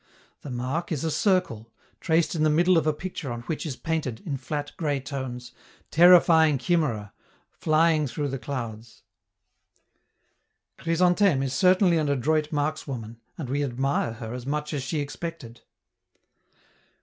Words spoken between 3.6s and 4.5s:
is painted, in